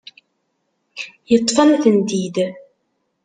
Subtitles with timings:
[1.31, 2.35] Yeṭṭef-am-tent-id.